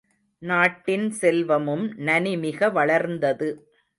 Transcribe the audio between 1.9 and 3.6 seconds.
நனிமிக வளர்ந்தது.